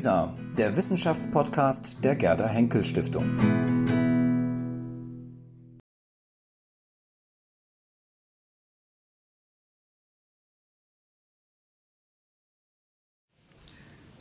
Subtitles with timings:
[0.00, 3.36] WISA, der Wissenschaftspodcast der Gerda Henkel Stiftung.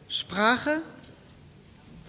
[0.09, 0.81] Sprache,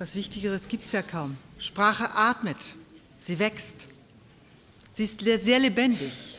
[0.01, 1.37] was Wichtigeres gibt es ja kaum.
[1.61, 2.75] Sprache atmet,
[3.19, 3.87] sie wächst,
[4.91, 6.37] sie ist sehr lebendig.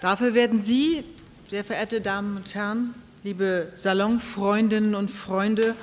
[0.00, 1.04] Dafür werden Sie,
[1.50, 2.94] sehr verehrte Damen und Herren,
[3.24, 5.76] liebe Salonfreundinnen und Freunde,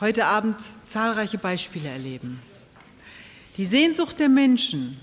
[0.00, 2.40] heute Abend zahlreiche Beispiele erleben.
[3.56, 4.98] Die Sehnsucht der Menschen,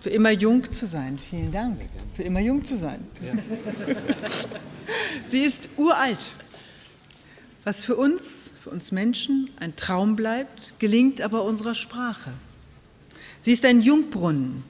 [0.00, 1.78] für immer jung zu sein, vielen Dank,
[2.14, 3.06] für immer jung zu sein.
[3.20, 3.34] Ja.
[5.24, 6.32] Sie ist uralt.
[7.64, 12.32] Was für uns, für uns Menschen ein Traum bleibt, gelingt aber unserer Sprache.
[13.40, 14.64] Sie ist ein Jungbrunnen,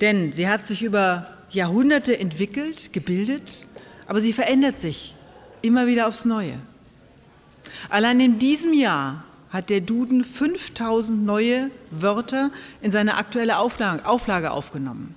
[0.00, 3.66] denn sie hat sich über Jahrhunderte entwickelt, gebildet,
[4.06, 5.14] aber sie verändert sich
[5.62, 6.58] immer wieder aufs Neue.
[7.88, 12.50] Allein in diesem Jahr hat der Duden 5000 neue Wörter
[12.82, 15.14] in seine aktuelle Auflage, Auflage aufgenommen.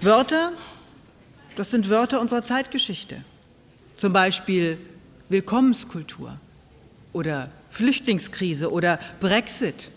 [0.00, 0.52] Wörter,
[1.56, 3.24] das sind Wörter unserer Zeitgeschichte.
[3.96, 4.78] Zum Beispiel
[5.28, 6.38] Willkommenskultur
[7.12, 9.90] oder Flüchtlingskrise oder Brexit.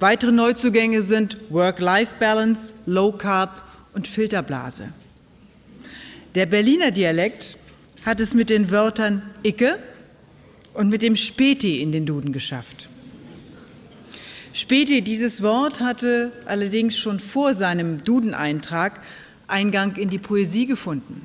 [0.00, 3.62] Weitere Neuzugänge sind Work-Life-Balance, Low Carb
[3.94, 4.88] und Filterblase.
[6.38, 7.56] Der Berliner Dialekt
[8.06, 9.76] hat es mit den Wörtern Icke
[10.72, 12.88] und mit dem Späti in den Duden geschafft.
[14.52, 19.00] Späti, dieses Wort hatte allerdings schon vor seinem Dudeneintrag
[19.48, 21.22] Eingang in die Poesie gefunden,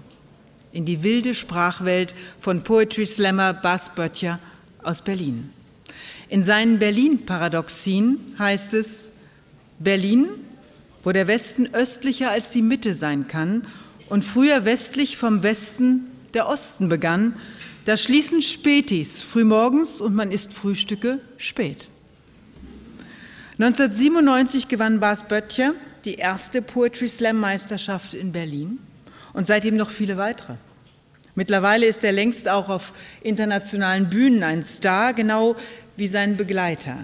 [0.71, 4.39] in die wilde Sprachwelt von Poetry Slammer Bas Böttcher
[4.81, 5.51] aus Berlin.
[6.27, 9.13] In seinen Berlin-Paradoxien heißt es,
[9.77, 10.29] Berlin
[11.03, 13.67] wo der Westen östlicher als die Mitte sein kann
[14.09, 17.35] und früher westlich vom Westen der Osten begann,
[17.85, 21.89] da schließen Spätis frühmorgens und man isst Frühstücke spät.
[23.59, 25.73] 1997 gewann Bas Böttcher
[26.05, 28.79] die erste Poetry Slam Meisterschaft in Berlin
[29.33, 30.55] und seitdem noch viele weitere.
[31.35, 35.55] Mittlerweile ist er längst auch auf internationalen Bühnen ein Star, genau
[35.95, 36.97] wie sein Begleiter,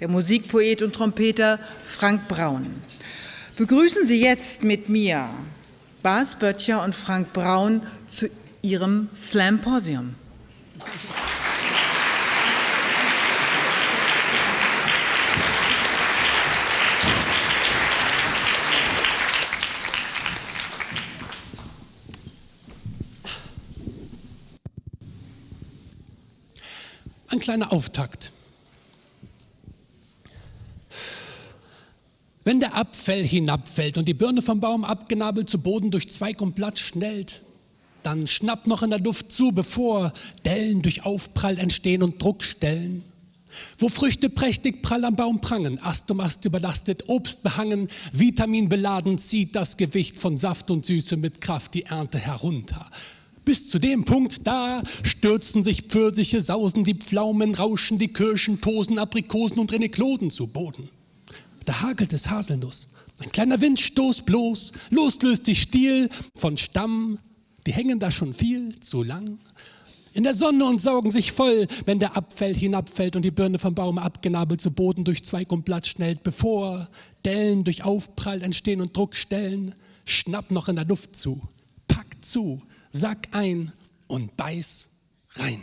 [0.00, 2.70] der Musikpoet und Trompeter Frank Braun.
[3.56, 5.28] Begrüßen Sie jetzt mit mir
[6.06, 8.28] Bas Böttcher und Frank Braun zu
[8.62, 10.14] ihrem Slamposium.
[27.26, 28.30] Ein kleiner Auftakt.
[32.46, 36.54] Wenn der Apfel hinabfällt und die Birne vom Baum abgenabelt zu Boden durch Zweig und
[36.54, 37.42] Blatt schnellt,
[38.04, 40.12] dann schnappt noch in der Luft zu, bevor
[40.44, 43.02] Dellen durch Aufprall entstehen und Druckstellen.
[43.78, 49.18] Wo Früchte prächtig prall am Baum prangen, Ast um Ast überlastet, Obst behangen, Vitamin beladen,
[49.18, 52.88] zieht das Gewicht von Saft und Süße mit Kraft die Ernte herunter.
[53.44, 59.00] Bis zu dem Punkt da stürzen sich Pfirsiche, sausen die Pflaumen, rauschen die Kirschen, Tosen,
[59.00, 60.90] Aprikosen und Renekloden zu Boden
[61.66, 62.88] da hagelt es Haselnuss.
[63.22, 67.18] Ein kleiner Windstoß bloß, loslöst die Stiel von Stamm,
[67.66, 69.38] die hängen da schon viel zu lang.
[70.12, 73.74] In der Sonne und saugen sich voll, wenn der Abfell hinabfällt und die Birne vom
[73.74, 76.88] Baum abgenabelt zu Boden durch Zweig und Blatt schnellt, bevor
[77.24, 79.74] Dellen durch Aufprall entstehen und Druckstellen.
[80.06, 81.42] Schnapp noch in der Luft zu,
[81.88, 82.58] pack zu,
[82.92, 83.72] sack ein
[84.06, 84.88] und beiß
[85.32, 85.60] rein.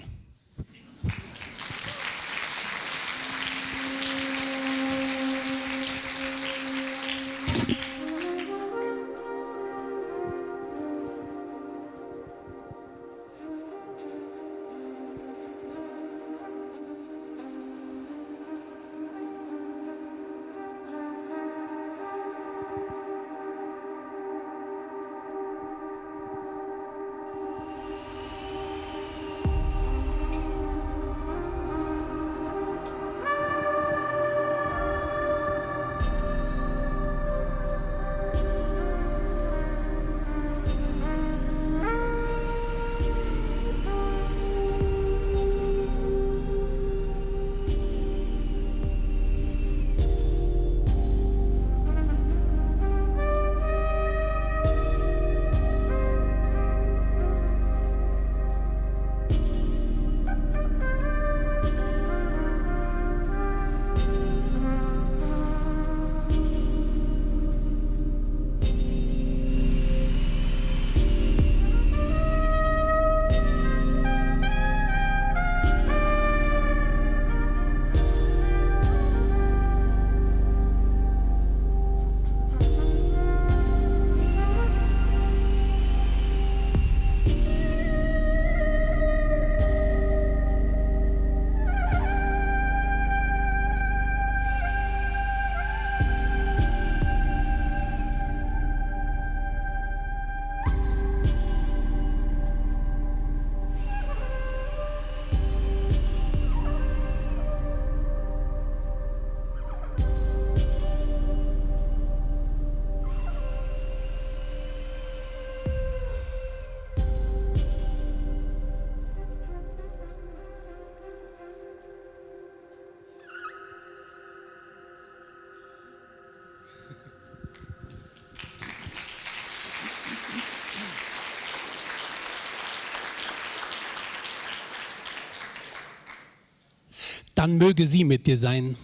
[137.43, 138.77] Dann möge sie mit dir sein.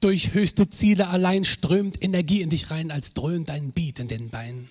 [0.00, 4.30] Durch höchste Ziele allein strömt Energie in dich rein, als dröhnt ein Beat in den
[4.30, 4.70] Beinen.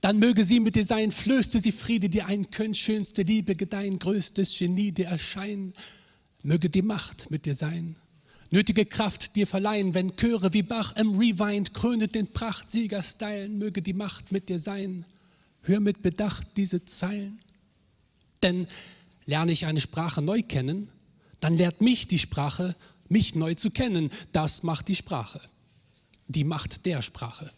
[0.00, 3.98] Dann möge sie mit dir sein, flößte sie Friede dir ein, könnt schönste Liebe gedeihen,
[3.98, 5.74] größtes Genie dir erscheinen.
[6.44, 7.96] Möge die Macht mit dir sein,
[8.52, 13.82] nötige Kraft dir verleihen, wenn Chöre wie Bach im Rewind krönet den Prachtsieger stylen, möge
[13.82, 15.04] die Macht mit dir sein.
[15.62, 17.40] Hör mit Bedacht diese Zeilen.
[18.40, 18.68] Denn
[19.26, 20.88] lerne ich eine Sprache neu kennen,
[21.42, 22.76] dann lehrt mich die Sprache,
[23.08, 24.10] mich neu zu kennen.
[24.30, 25.40] Das macht die Sprache,
[26.28, 27.50] die Macht der Sprache.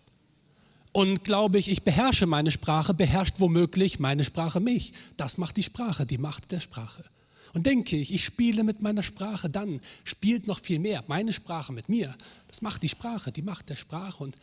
[0.93, 4.93] Und glaube ich, ich beherrsche meine Sprache, beherrscht womöglich meine Sprache mich.
[5.19, 7.05] Das macht die Sprache, die Macht der Sprache.
[7.53, 11.75] Und denke ich, ich spiele mit meiner Sprache, dann spielt noch viel mehr meine Sprache
[11.75, 12.17] mit mir.
[12.49, 14.25] Das macht die Sprache, die Macht der Sprache.
[14.25, 14.37] Und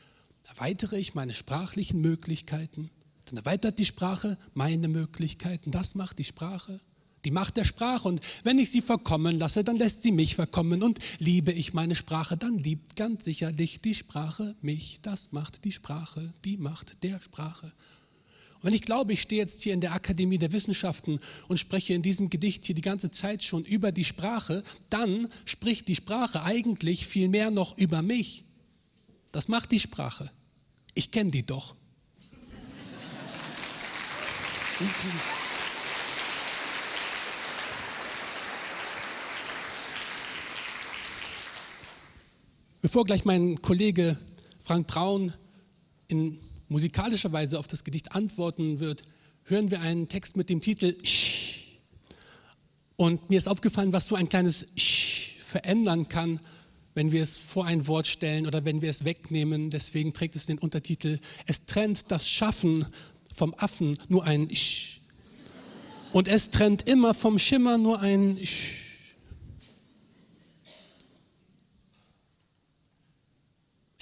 [0.48, 2.92] erweitere ich meine sprachlichen Möglichkeiten,
[3.26, 5.72] dann erweitert die Sprache meine Möglichkeiten.
[5.72, 6.80] Das macht die Sprache
[7.26, 8.08] die Macht der Sprache.
[8.08, 10.84] Und wenn ich sie verkommen lasse, dann lässt sie mich verkommen.
[10.84, 15.00] Und liebe ich meine Sprache, dann liebt ganz sicherlich die Sprache mich.
[15.02, 17.74] Das macht die Sprache, die Macht der Sprache.
[18.62, 21.94] Und wenn ich glaube, ich stehe jetzt hier in der Akademie der Wissenschaften und spreche
[21.94, 26.44] in diesem Gedicht hier die ganze Zeit schon über die Sprache, dann spricht die Sprache
[26.44, 28.44] eigentlich viel mehr noch über mich.
[29.32, 30.30] Das macht die Sprache.
[30.94, 31.76] Ich kenne die doch.
[42.82, 44.18] Bevor gleich mein Kollege
[44.60, 45.34] Frank Braun
[46.08, 49.04] in musikalischer Weise auf das Gedicht antworten wird,
[49.44, 51.78] hören wir einen Text mit dem Titel Sch.
[52.96, 56.40] Und mir ist aufgefallen, was so ein kleines Sch verändern kann,
[56.96, 59.70] wenn wir es vor ein Wort stellen oder wenn wir es wegnehmen.
[59.70, 62.88] Deswegen trägt es den Untertitel Es trennt das Schaffen
[63.32, 65.02] vom Affen nur ein Sch.
[66.14, 68.81] Und es trennt immer vom Schimmer nur ein Sch.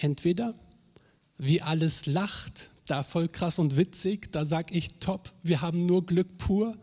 [0.01, 0.55] Entweder
[1.37, 6.05] wie alles lacht, da voll krass und witzig, da sag ich top, wir haben nur
[6.05, 6.77] Glück pur.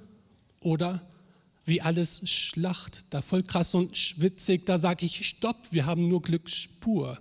[0.60, 1.06] Oder
[1.64, 6.22] wie alles schlacht, da voll krass und witzig, da sag ich stopp, wir haben nur
[6.22, 6.48] Glück
[6.80, 7.18] pur.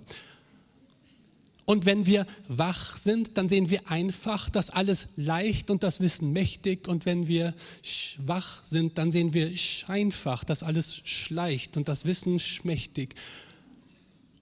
[1.66, 6.32] Und wenn wir wach sind, dann sehen wir einfach, dass alles leicht und das Wissen
[6.32, 6.88] mächtig.
[6.88, 12.40] Und wenn wir schwach sind, dann sehen wir scheinfach, dass alles schleicht und das Wissen
[12.40, 13.16] schmächtig.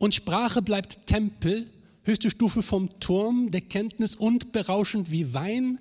[0.04, 1.66] Und Sprache bleibt Tempel,
[2.04, 5.80] höchste Stufe vom Turm der Kenntnis und berauschend wie Wein.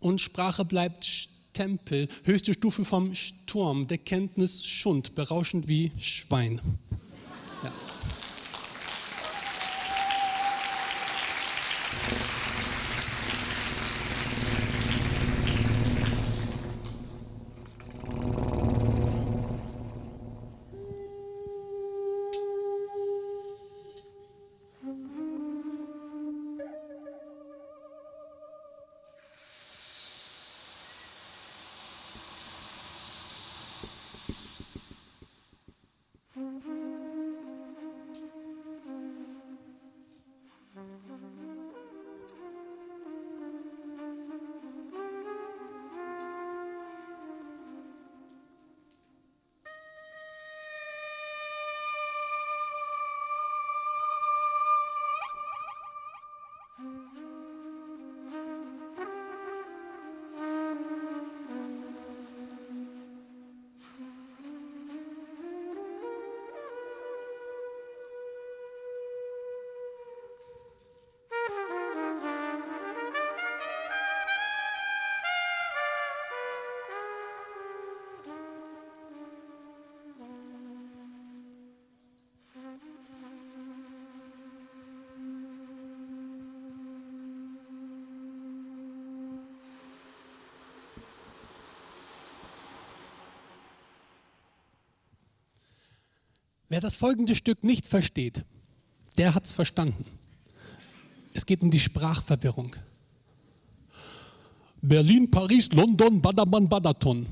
[0.00, 6.60] Und Sprache bleibt Tempel, höchste Stufe vom Sturm der Kenntnis Schund, berauschend wie Schwein.
[96.70, 98.44] Wer das folgende Stück nicht versteht,
[99.18, 100.04] der hat es verstanden.
[101.34, 102.76] Es geht um die Sprachverwirrung.
[104.80, 107.26] Berlin, Paris, London, Badaman, Badaton.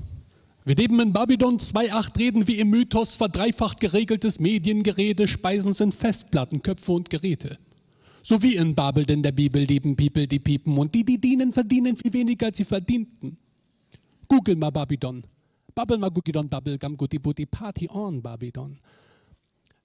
[0.64, 5.94] Wir leben in Babylon, zwei Acht reden wie im Mythos, verdreifacht geregeltes Mediengerede, Speisen sind
[5.94, 7.58] Festplatten, Köpfe und Geräte.
[8.22, 11.52] So wie in Babel, denn der Bibel leben People, die piepen und die, die dienen,
[11.52, 13.38] verdienen viel weniger, als sie verdienten.
[14.26, 15.22] Google mal Babylon.
[15.76, 18.78] Babbel mal Gugidon, Babbel, Gam, Guti, Buti, Party on Babylon.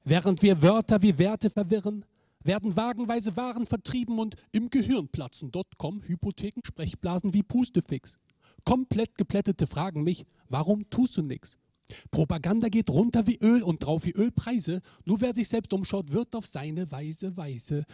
[0.03, 2.05] Während wir Wörter wie Werte verwirren,
[2.43, 5.51] werden wagenweise Waren vertrieben und im Gehirn platzen.
[5.77, 8.19] Kommen Hypotheken, Sprechblasen wie Pustefix.
[8.65, 11.57] Komplett geplättete fragen mich, warum tust du nichts?
[12.11, 14.81] Propaganda geht runter wie Öl und drauf wie Ölpreise.
[15.05, 17.85] Nur wer sich selbst umschaut, wird auf seine Weise weise.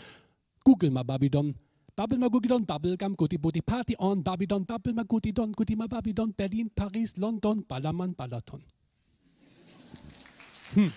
[0.63, 1.55] Google mal Babylon.
[1.95, 5.89] Bubble mal Gugidon, Bubblegum, Goody Booty Party on, Babylon, Bubble mal Goody Don, Goody mal
[5.89, 8.63] Babylon, Berlin, Paris, London, Ballermann, Balaton.
[10.75, 10.93] Hm.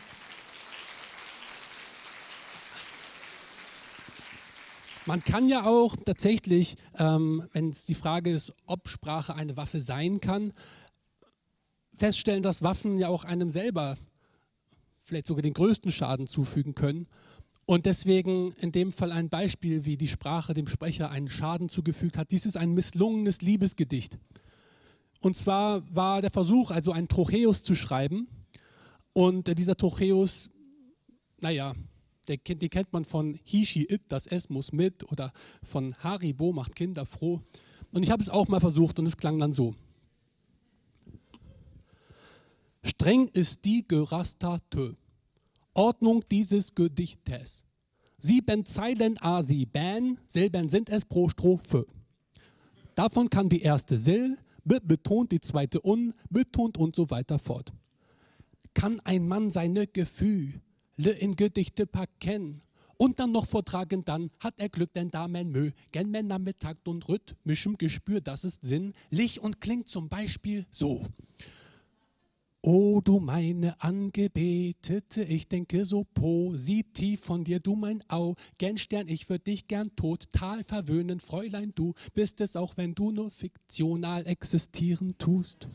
[5.05, 9.81] Man kann ja auch tatsächlich, ähm, wenn es die Frage ist, ob Sprache eine Waffe
[9.81, 10.53] sein kann,
[11.97, 13.97] feststellen, dass Waffen ja auch einem selber
[15.03, 17.09] vielleicht sogar den größten Schaden zufügen können.
[17.67, 22.17] Und deswegen in dem Fall ein Beispiel, wie die Sprache dem Sprecher einen Schaden zugefügt
[22.17, 22.31] hat.
[22.31, 24.19] Dies ist ein misslungenes Liebesgedicht.
[25.21, 28.29] Und zwar war der Versuch, also einen Trocheus zu schreiben.
[29.13, 30.49] Und dieser Trocheus,
[31.41, 31.75] naja,
[32.29, 36.77] der, den kennt man von Hishi It, das S muss mit, oder von Haribo macht
[36.77, 37.41] Kinder froh.
[37.93, 39.75] Und ich habe es auch mal versucht und es klang dann so.
[42.85, 44.97] Streng ist die Gerastate,
[45.75, 47.65] Ordnung dieses Gedichtes.
[48.19, 51.87] Sieben Zeilen a sieben, Silben sind es pro Strophe.
[52.95, 57.73] Davon kann die erste Sil, be betont die zweite un, betont und so weiter fort.
[58.75, 60.61] Kann ein Mann seine Gefühle
[60.97, 62.63] in Gedichte packen
[62.97, 66.61] und dann noch vortragen, dann hat er Glück, denn da man mö, gen Männer mit
[66.61, 71.03] Takt und rhythmischem Gespür, das ist sinnlich und klingt zum Beispiel so.
[72.65, 79.43] O du meine Angebetete, ich denke so positiv von dir, du mein Augenstern, ich würde
[79.43, 85.69] dich gern total verwöhnen, Fräulein, du bist es auch, wenn du nur fiktional existieren tust.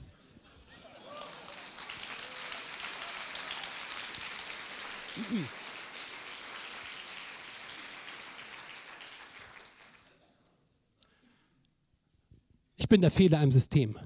[12.76, 13.98] Ich bin der Fehler im System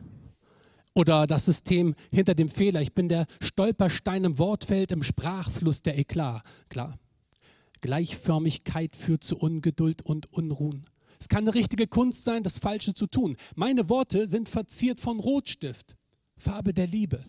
[0.94, 2.82] oder das System hinter dem Fehler.
[2.82, 6.44] Ich bin der Stolperstein im Wortfeld, im Sprachfluss der Eklat.
[6.70, 6.98] Klar.
[7.82, 10.86] Gleichförmigkeit führt zu Ungeduld und Unruhen.
[11.20, 13.38] Es kann eine richtige Kunst sein, das Falsche zu tun.
[13.56, 15.96] Meine Worte sind verziert von Rotstift,
[16.38, 17.26] Farbe der Liebe.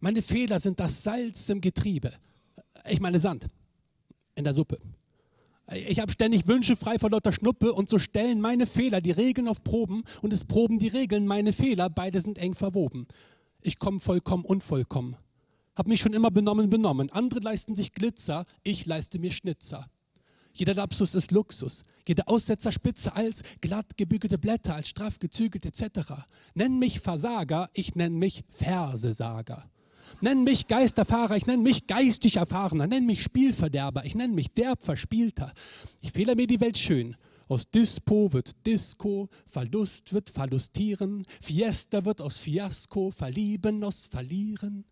[0.00, 2.12] Meine Fehler sind das Salz im Getriebe.
[2.88, 3.48] Ich meine Sand
[4.34, 4.78] in der Suppe.
[5.72, 9.48] Ich habe ständig Wünsche frei vor lauter Schnuppe und so stellen meine Fehler die Regeln
[9.48, 13.06] auf Proben und es proben die Regeln meine Fehler, beide sind eng verwoben.
[13.62, 15.16] Ich komme vollkommen unvollkommen.
[15.74, 17.10] Hab mich schon immer benommen benommen.
[17.10, 19.88] Andere leisten sich Glitzer, ich leiste mir Schnitzer.
[20.52, 26.12] Jeder Lapsus ist Luxus, jeder Aussetzer spitze als glatt gebügelte Blätter, als straff gezügelt etc.
[26.52, 29.64] Nenn mich Versager, ich nenn mich Versesager.
[30.20, 34.82] Nenn mich Geisterfahrer, ich nenne mich geistig Erfahrener, nenn mich Spielverderber, ich nenne mich derb
[34.82, 35.52] Verspielter.
[36.00, 37.16] Ich fehle mir die Welt schön.
[37.48, 44.84] Aus Dispo wird Disco, Verlust wird Verlustieren, Fiesta wird aus Fiasko, Verlieben aus Verlieren.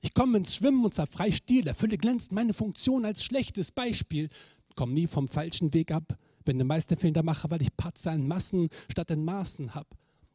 [0.00, 4.30] Ich komme ins Schwimmen und zerfrei Stil, erfülle glänzend meine Funktion als schlechtes Beispiel,
[4.74, 8.68] komm nie vom falschen Weg ab, bin der Meisterfehler mache, weil ich Patzer in Massen
[8.90, 9.88] statt in Maßen hab.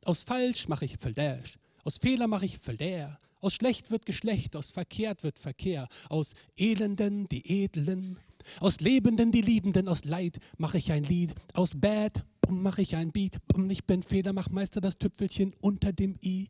[0.03, 4.71] Aus falsch mache ich Verdash, aus Fehler mache ich Verlehr, aus schlecht wird Geschlecht, aus
[4.71, 8.17] verkehrt wird Verkehr, aus Elenden die Edlen,
[8.59, 13.11] aus Lebenden die Liebenden, aus Leid mache ich ein Lied, aus Bad mache ich ein
[13.11, 16.49] Beat, ich bin Federmachmeister, das Tüpfelchen unter dem I.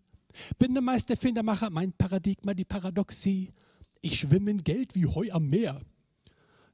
[0.58, 3.52] Bin der Meister Federmacher, mein Paradigma, die Paradoxie.
[4.02, 5.82] Ich schwimme in Geld wie Heu am Meer.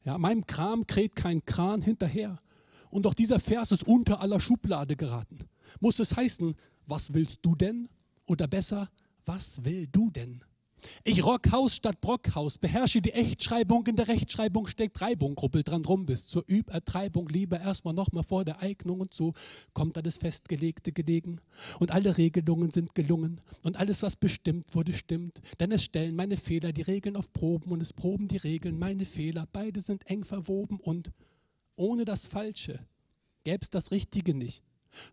[0.06, 2.40] Ja, meinem Kram kräht kein Kran hinterher.
[2.90, 5.40] Und auch dieser Vers ist unter aller Schublade geraten.
[5.82, 6.56] Muss es heißen,
[6.88, 7.90] was willst du denn?
[8.26, 8.90] Oder besser,
[9.30, 10.44] was will du denn?
[11.04, 15.86] Ich rock Haus statt Brockhaus, beherrsche die Echtschreibung, in der Rechtschreibung steckt Reibung, ruppel dran
[15.86, 19.02] rum bis zur Übertreibung, lieber erstmal nochmal vor der Eignung.
[19.02, 19.34] Und so
[19.74, 21.42] kommt das Festgelegte gelegen.
[21.80, 23.40] Und alle Regelungen sind gelungen.
[23.62, 27.72] Und alles, was bestimmt wurde, stimmt, denn es stellen meine Fehler die Regeln auf Proben.
[27.72, 30.80] Und es proben die Regeln meine Fehler, beide sind eng verwoben.
[30.80, 31.12] Und
[31.76, 32.80] ohne das Falsche
[33.44, 34.64] gäbe es das Richtige nicht.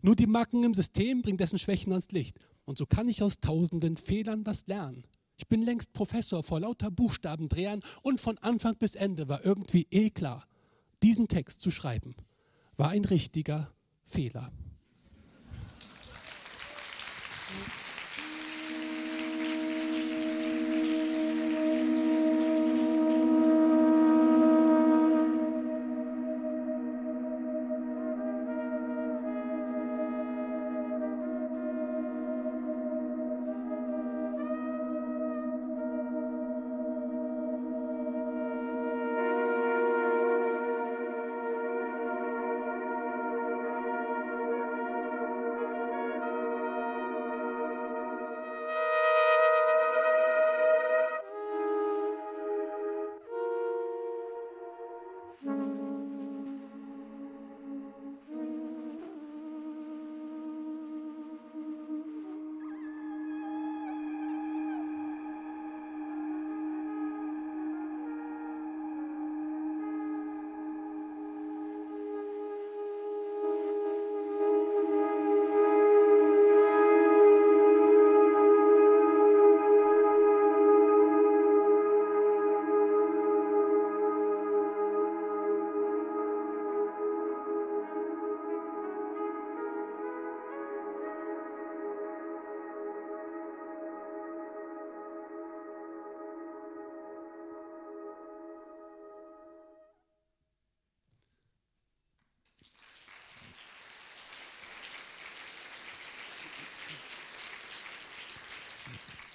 [0.01, 2.39] Nur die Macken im System bringen dessen Schwächen ans Licht.
[2.67, 5.05] Und so kann ich aus tausenden Fehlern was lernen.
[5.37, 10.09] Ich bin längst Professor vor lauter Buchstabendrehern und von Anfang bis Ende war irgendwie eh
[10.09, 10.45] klar,
[11.01, 12.15] diesen Text zu schreiben
[12.75, 13.71] war ein richtiger
[14.03, 14.51] Fehler.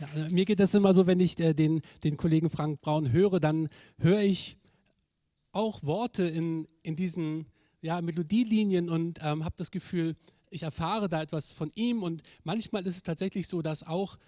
[0.03, 3.13] Ja, also mir geht das immer so, wenn ich äh, den, den Kollegen Frank Braun
[3.13, 4.57] höre, dann höre ich
[5.53, 7.47] auch Worte in, in diesen
[7.83, 10.17] ja, Melodielinien und ähm, habe das Gefühl,
[10.51, 14.19] ich erfahre da etwas von ihm und manchmal ist es tatsächlich so, dass auch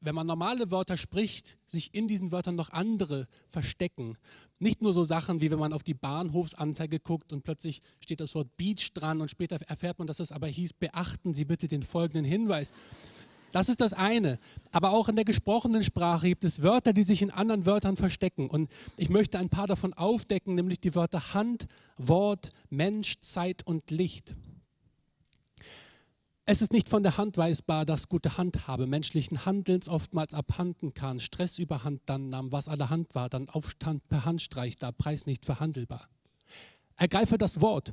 [0.00, 4.16] wenn man normale Wörter spricht, sich in diesen Wörtern noch andere verstecken.
[4.58, 8.34] Nicht nur so Sachen, wie wenn man auf die Bahnhofsanzeige guckt und plötzlich steht das
[8.34, 11.82] Wort Beach dran und später erfährt man, dass es aber hieß, beachten Sie bitte den
[11.82, 12.72] folgenden Hinweis.
[13.52, 14.38] Das ist das eine.
[14.72, 18.48] Aber auch in der gesprochenen Sprache gibt es Wörter, die sich in anderen Wörtern verstecken.
[18.48, 23.90] Und ich möchte ein paar davon aufdecken, nämlich die Wörter Hand, Wort, Mensch, Zeit und
[23.90, 24.34] Licht.
[26.50, 31.20] Es ist nicht von der Hand weisbar, dass gute Handhabe menschlichen Handelns oftmals abhanden kann,
[31.20, 35.44] Stress überhand dann nahm, was alle Hand war, dann Aufstand per Handstreich, da Preis nicht
[35.44, 36.08] verhandelbar.
[36.96, 37.92] Ergreife das Wort,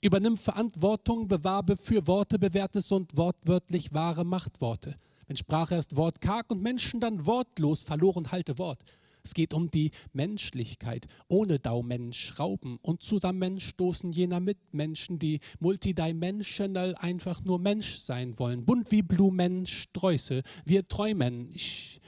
[0.00, 4.96] übernimm Verantwortung, bewarbe für Worte bewährtes und wortwörtlich wahre Machtworte.
[5.26, 8.78] Wenn Sprache erst wortkarg und Menschen dann wortlos verloren halte Wort.
[9.26, 11.06] Es geht um die Menschlichkeit.
[11.28, 18.66] Ohne Daumensch schrauben und zusammenstoßen jener Mitmenschen, die multidimensional einfach nur Mensch sein wollen.
[18.66, 21.50] Bunt wie Blumen, Sträuße, wir träumen.
[21.54, 22.02] Ich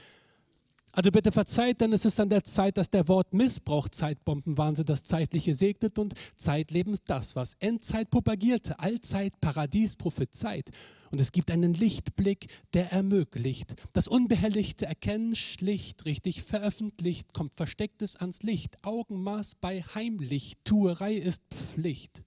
[0.97, 5.03] also bitte verzeiht, denn es ist an der Zeit, dass der Wort Missbrauch Zeitbombenwahnsinn das
[5.03, 10.71] Zeitliche segnet und Zeitlebens das, was Endzeit propagierte, Allzeit, Paradies prophezeit.
[11.11, 13.75] Und es gibt einen Lichtblick, der ermöglicht.
[13.93, 18.83] Das unbehelligte Erkennen schlicht, richtig veröffentlicht, kommt Verstecktes ans Licht.
[18.83, 22.23] Augenmaß bei heimlich, Tuerei ist Pflicht.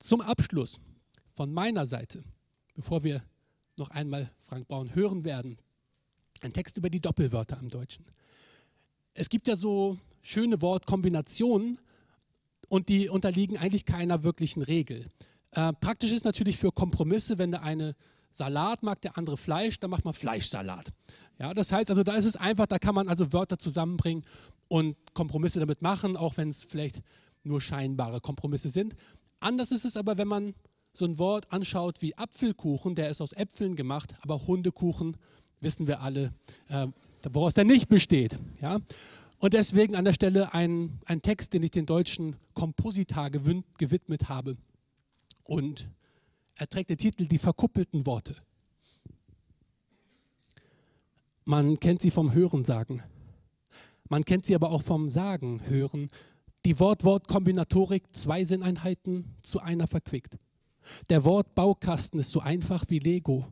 [0.00, 0.80] Zum Abschluss
[1.30, 2.24] von meiner Seite,
[2.74, 3.22] bevor wir
[3.76, 5.56] noch einmal Frank Braun hören werden,
[6.44, 8.04] ein Text über die Doppelwörter im Deutschen.
[9.14, 11.78] Es gibt ja so schöne Wortkombinationen
[12.68, 15.06] und die unterliegen eigentlich keiner wirklichen Regel.
[15.52, 17.96] Äh, praktisch ist natürlich für Kompromisse, wenn der eine
[18.30, 20.92] Salat mag, der andere Fleisch, dann macht man Fleischsalat.
[21.38, 24.24] Ja, das heißt also, da ist es einfach, da kann man also Wörter zusammenbringen
[24.68, 27.02] und Kompromisse damit machen, auch wenn es vielleicht
[27.42, 28.94] nur scheinbare Kompromisse sind.
[29.40, 30.54] Anders ist es aber, wenn man
[30.92, 35.16] so ein Wort anschaut wie Apfelkuchen, der ist aus Äpfeln gemacht, aber Hundekuchen
[35.60, 36.32] wissen wir alle,
[36.68, 36.86] äh,
[37.30, 38.38] woraus der nicht besteht.
[38.60, 38.78] Ja?
[39.38, 44.56] Und deswegen an der Stelle ein, ein Text, den ich den deutschen Komposita gewidmet habe.
[45.44, 45.88] Und
[46.56, 48.36] er trägt den Titel Die verkuppelten Worte.
[51.44, 53.02] Man kennt sie vom Hören sagen.
[54.08, 56.08] Man kennt sie aber auch vom Sagen hören.
[56.64, 60.36] Die Wort-Wort-Kombinatorik, zwei Sinneinheiten zu einer verquickt.
[61.08, 63.46] Der Wortbaukasten ist so einfach wie Lego.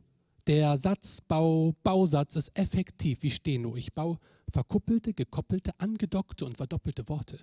[0.47, 3.75] Der Satzbau, Bausatz ist effektiv wie Steno.
[3.75, 4.17] Ich baue
[4.49, 7.39] verkuppelte, gekoppelte, angedockte und verdoppelte Worte.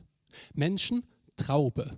[0.55, 1.05] Menschen,
[1.37, 1.90] Traube.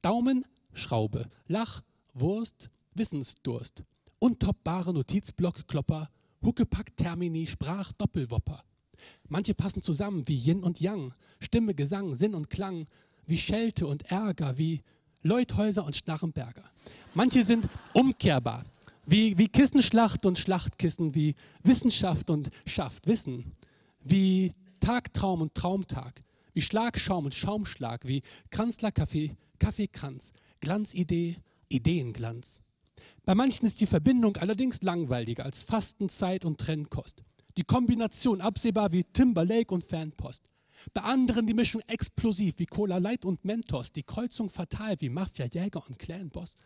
[0.00, 1.28] Daumen, Schraube.
[1.48, 1.82] Lach,
[2.14, 3.82] Wurst, Wissensdurst.
[4.20, 6.08] Untoppbare Notizblock, Klopper.
[6.42, 8.64] Huckepack, Termini, Sprach, Doppelwopper.
[9.28, 11.12] Manche passen zusammen wie Yin und Yang.
[11.40, 12.86] Stimme, Gesang, Sinn und Klang.
[13.26, 14.80] Wie Schelte und Ärger, wie
[15.22, 16.64] Leuthäuser und Schnarrenberger.
[17.12, 18.64] Manche sind umkehrbar,
[19.06, 23.52] wie, wie Kissenschlacht und Schlachtkissen, wie Wissenschaft und Schaft, Wissen,
[24.02, 31.36] wie Tagtraum und Traumtag, wie Schlagschaum und Schaumschlag, wie Kranzler Kaffee, Kaffeekranz, Glanzidee,
[31.68, 32.60] Ideenglanz.
[33.24, 37.22] Bei manchen ist die Verbindung allerdings langweiliger als Fastenzeit und Trennkost.
[37.56, 40.50] Die Kombination absehbar wie Timberlake und Fanpost.
[40.92, 45.46] Bei anderen die Mischung explosiv wie Cola Light und Mentos, die Kreuzung fatal wie Mafia,
[45.46, 46.56] Jäger und Clanboss.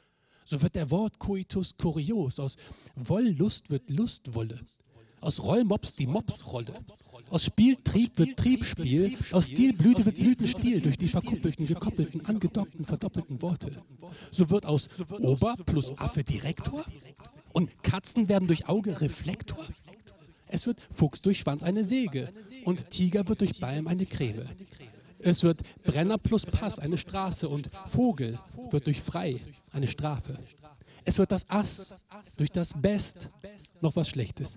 [0.48, 2.40] So wird der Wort Coitus kurios.
[2.40, 2.56] Aus
[2.96, 4.60] Wollust wird Lustwolle.
[5.20, 6.72] Aus Rollmops die Mopsrolle.
[7.28, 9.14] Aus Spieltrieb wird Triebspiel.
[9.32, 13.82] Aus Stilblüte wird Blütenstil durch die verkuppelten, gekoppelten, angedockten, verdoppelten Worte.
[14.30, 14.88] So wird aus
[15.20, 16.82] Ober plus Affe Direktor
[17.52, 19.62] und Katzen werden durch Auge Reflektor.
[20.46, 22.32] Es wird Fuchs durch Schwanz eine Säge
[22.64, 24.48] und Tiger wird durch Balm eine Creme.
[25.18, 28.38] Es wird Brenner plus Pass eine Straße und Vogel
[28.70, 30.38] wird durch Frei eine Strafe.
[31.04, 31.94] Es wird das Ass
[32.36, 33.32] durch das Best
[33.80, 34.56] noch was Schlechtes.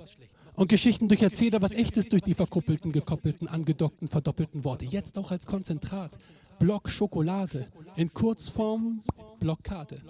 [0.56, 4.86] Und Geschichten durch Erzähler was Echtes durch die verkuppelten, gekoppelten, angedockten, verdoppelten Worte.
[4.86, 6.18] Jetzt auch als Konzentrat.
[6.60, 7.68] Block Schokolade.
[7.96, 9.00] In Kurzform
[9.40, 10.02] Blockade.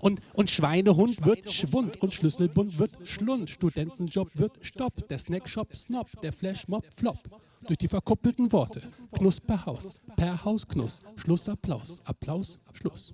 [0.00, 3.50] Und, und Schweinehund wird Schwund und Schlüsselbund wird Schlund.
[3.50, 5.08] Studentenjob wird Stopp.
[5.08, 6.08] Der Snackshop Snob.
[6.22, 7.18] Der Flashmob Flop
[7.66, 8.82] durch die verkuppelten Worte.
[9.12, 13.12] Knuss per Haus, Haus Knuss, Schluss Applaus, Applaus, Schluss.